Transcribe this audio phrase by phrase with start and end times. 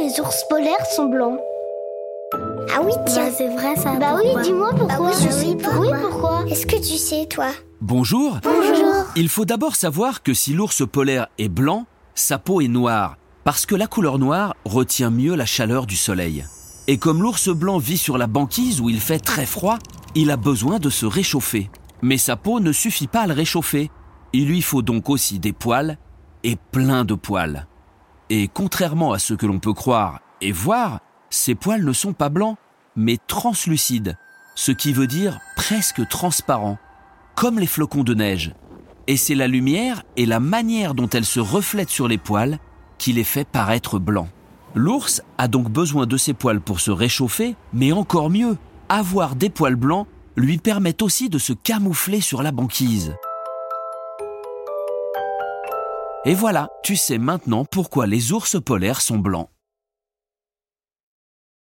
[0.00, 1.38] les ours polaires sont blancs
[2.74, 3.26] Ah oui, tiens.
[3.26, 3.94] Bah, c'est vrai ça.
[3.94, 4.96] Bah oui, dis-moi pourquoi.
[4.96, 5.80] Bah oui, je sais pourquoi.
[5.80, 7.48] Oui, pourquoi Est-ce que tu sais, toi
[7.80, 8.38] Bonjour.
[8.42, 9.04] Bonjour.
[9.16, 13.66] Il faut d'abord savoir que si l'ours polaire est blanc, sa peau est noire, parce
[13.66, 16.44] que la couleur noire retient mieux la chaleur du soleil.
[16.86, 19.78] Et comme l'ours blanc vit sur la banquise où il fait très froid,
[20.14, 21.70] il a besoin de se réchauffer.
[22.02, 23.90] Mais sa peau ne suffit pas à le réchauffer.
[24.32, 25.98] Il lui faut donc aussi des poils,
[26.44, 27.66] et plein de poils.
[28.30, 32.28] Et contrairement à ce que l'on peut croire et voir, ces poils ne sont pas
[32.28, 32.56] blancs,
[32.96, 34.16] mais translucides,
[34.54, 36.78] ce qui veut dire presque transparents,
[37.34, 38.54] comme les flocons de neige.
[39.06, 42.58] Et c'est la lumière et la manière dont elle se reflète sur les poils
[42.98, 44.28] qui les fait paraître blancs.
[44.74, 48.58] L'ours a donc besoin de ses poils pour se réchauffer, mais encore mieux,
[48.88, 50.06] avoir des poils blancs
[50.36, 53.14] lui permet aussi de se camoufler sur la banquise.
[56.24, 59.50] Et voilà, tu sais maintenant pourquoi les ours polaires sont blancs.